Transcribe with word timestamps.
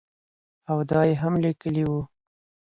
او 0.69 0.77
دا 0.89 1.01
ئې 1.09 1.15
هم 1.21 1.33
ليکلي 1.45 1.83
وو 1.89 2.01